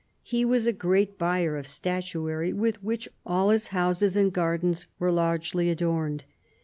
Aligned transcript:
He 0.23 0.43
was 0.43 0.65
a 0.65 0.73
great 0.73 1.19
buyer 1.19 1.57
of 1.57 1.67
statuary, 1.67 2.53
with 2.53 2.81
which 2.81 3.07
all 3.23 3.49
his 3.51 3.67
houses 3.67 4.17
and 4.17 4.33
gardens 4.33 4.87
were 4.97 5.11
largely 5.11 5.69
adorned. 5.69 6.23